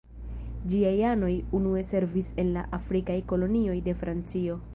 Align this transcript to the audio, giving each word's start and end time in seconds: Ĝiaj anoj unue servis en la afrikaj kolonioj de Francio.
Ĝiaj 0.71 0.93
anoj 1.09 1.29
unue 1.59 1.83
servis 1.91 2.31
en 2.45 2.51
la 2.57 2.65
afrikaj 2.79 3.21
kolonioj 3.35 3.79
de 3.91 3.99
Francio. 4.03 4.63